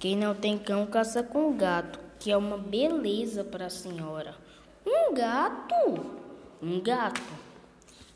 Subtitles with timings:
[0.00, 4.34] Quem não tem cão caça com gato, que é uma beleza para a senhora.
[4.84, 5.74] Um gato?
[6.60, 7.22] Um gato.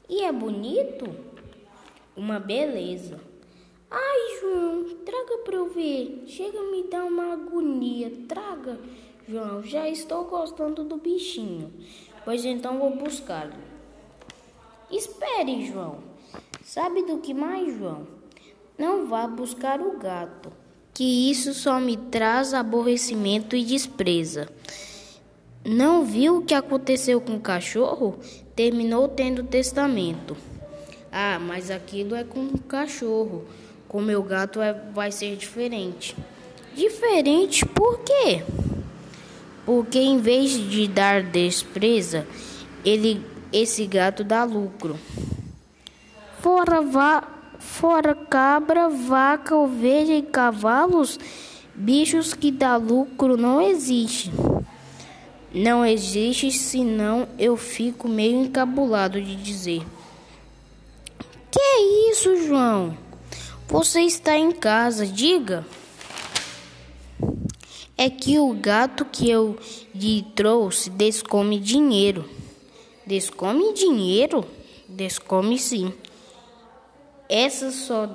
[0.08, 1.08] E é bonito?
[2.16, 3.20] Uma beleza.
[3.88, 6.24] Ai, João, traga para eu ver.
[6.26, 8.12] Chega me dar uma agonia.
[8.26, 8.80] Traga,
[9.28, 9.62] João.
[9.62, 11.72] Já estou gostando do bichinho.
[12.24, 13.54] Pois então vou buscá-lo.
[14.90, 15.98] Espere, João.
[16.64, 18.04] Sabe do que mais, João?
[18.76, 20.52] Não vá buscar o gato
[20.98, 24.48] que isso só me traz aborrecimento e despreza.
[25.64, 28.18] Não viu o que aconteceu com o cachorro?
[28.56, 30.36] Terminou tendo testamento.
[31.12, 33.44] Ah, mas aquilo é com o cachorro.
[33.86, 36.16] Com meu gato é, vai ser diferente.
[36.74, 38.42] Diferente por quê?
[39.64, 42.26] Porque em vez de dar despreza,
[42.84, 44.98] ele, esse gato dá lucro.
[46.40, 51.18] Fora vá Fora cabra, vaca, ovelha e cavalos,
[51.74, 54.30] bichos que dá lucro não existe.
[55.52, 59.82] Não existe, senão eu fico meio encabulado de dizer.
[61.50, 62.96] Que é isso, João?
[63.66, 65.66] Você está em casa, diga.
[67.96, 69.58] É que o gato que eu
[69.94, 72.28] lhe trouxe descome dinheiro.
[73.06, 74.44] Descome dinheiro?
[74.88, 75.92] Descome sim.
[77.28, 78.08] Essa só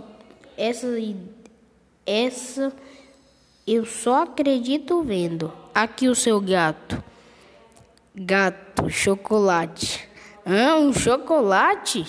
[0.57, 0.87] essa
[2.05, 2.73] essa
[3.65, 5.51] eu só acredito vendo.
[5.73, 7.01] Aqui o seu gato.
[8.13, 10.07] Gato, chocolate.
[10.45, 12.01] Ah, um chocolate?